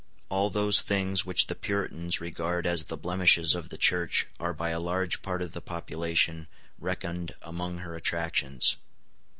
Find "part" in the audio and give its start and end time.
5.21-5.43